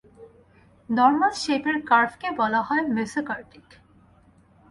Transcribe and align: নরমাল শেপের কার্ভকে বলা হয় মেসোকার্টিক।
নরমাল 0.89 1.33
শেপের 1.33 1.77
কার্ভকে 1.89 2.27
বলা 2.39 2.61
হয় 2.61 2.83
মেসোকার্টিক। 2.87 3.67